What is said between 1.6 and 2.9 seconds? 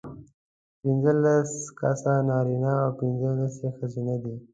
کسه نارینه